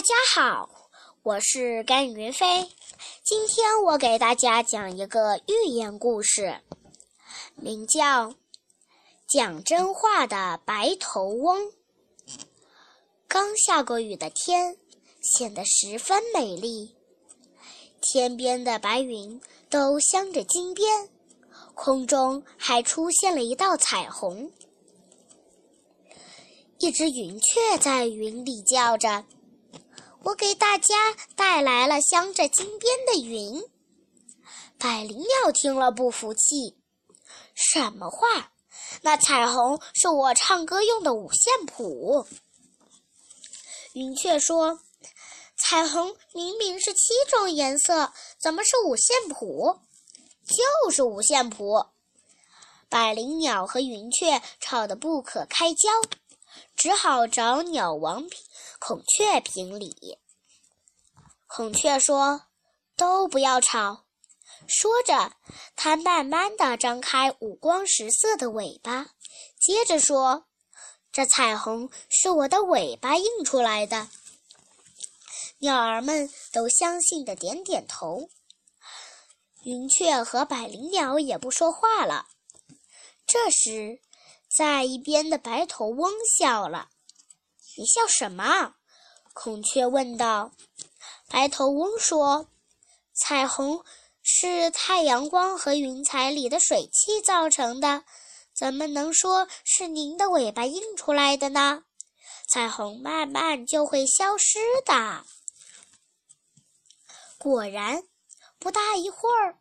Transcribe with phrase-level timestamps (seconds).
[0.00, 0.70] 大家好，
[1.22, 2.66] 我是甘云飞。
[3.22, 6.58] 今天我给大家讲一个寓言故事，
[7.54, 8.28] 名叫
[9.28, 11.60] 《讲真话的白头翁》。
[13.28, 14.78] 刚下过雨的天
[15.20, 16.96] 显得十分美丽，
[18.00, 19.38] 天边的白云
[19.68, 21.10] 都镶着金边，
[21.74, 24.50] 空中还出现了一道彩虹。
[26.78, 29.26] 一只云雀在云里叫着。
[30.22, 33.62] 我给大家带来了镶着金边的云。
[34.78, 36.76] 百灵鸟听了不服气
[37.54, 38.52] ：“什么话？
[39.02, 42.26] 那彩虹是我唱歌用的五线谱。”
[43.94, 44.80] 云雀说
[45.56, 49.80] ：“彩虹明明是七种颜色，怎么是五线谱？
[50.46, 51.86] 就是五线谱。”
[52.90, 55.88] 百灵鸟和云雀吵得不可开交，
[56.76, 58.26] 只好找鸟王
[58.80, 60.18] 孔雀评理。
[61.46, 62.46] 孔雀说
[62.96, 64.06] ：“都不要吵。”
[64.66, 65.34] 说着，
[65.76, 69.10] 它慢慢地张开五光十色的尾巴，
[69.58, 70.46] 接着说
[71.12, 74.08] ：“这彩虹是我的尾巴印出来的。”
[75.60, 78.30] 鸟儿们都相信的点点头。
[79.62, 82.26] 云雀和百灵鸟也不说话了。
[83.26, 84.00] 这时，
[84.48, 86.88] 在一边的白头翁笑了
[87.76, 88.74] ：“你笑什么？”
[89.32, 90.52] 孔雀问道。
[91.28, 92.48] 白头翁说
[93.14, 93.84] ：“彩虹
[94.22, 98.04] 是太阳光和云彩里的水汽造成的，
[98.52, 101.84] 怎么能说是您的尾巴印出来的呢？
[102.48, 105.24] 彩虹慢慢就会消失的。”
[107.38, 108.02] 果然，
[108.58, 109.56] 不大一会儿，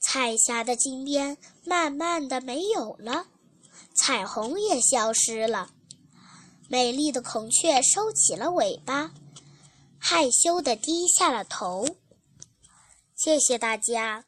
[0.00, 3.26] 彩霞的金边慢慢的没有了，
[3.94, 5.70] 彩虹也消失了。
[6.68, 9.12] 美丽的孔雀收起了尾巴。
[10.06, 11.86] 害羞的低下了头。
[13.16, 14.26] 谢谢大家。